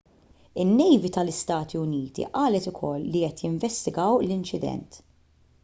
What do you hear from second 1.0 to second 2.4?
tal-istati uniti